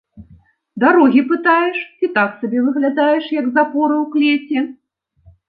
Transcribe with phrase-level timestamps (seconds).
[0.83, 4.57] Дарогі пытаеш ці так сабе выглядаеш, як запоры ў клеці?